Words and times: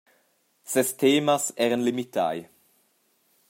Ses 0.71 0.89
temas 1.01 1.43
eran 1.67 1.81
limitai. 1.87 2.39